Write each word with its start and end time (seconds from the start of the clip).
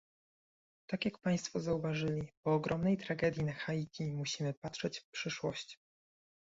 Tak 0.87 1.05
jak 1.05 1.17
państwo 1.17 1.59
zauważyli, 1.59 2.31
po 2.43 2.53
ogromnej 2.53 2.97
tragedii 2.97 3.43
na 3.43 3.53
Haiti 3.53 4.11
musimy 4.13 4.53
patrzeć 4.53 4.99
w 4.99 5.09
przyszłość 5.09 5.79